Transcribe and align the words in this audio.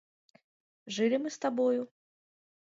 Жылі 0.95 1.19
мы 1.27 1.35
з 1.37 1.45
табою? 1.45 1.81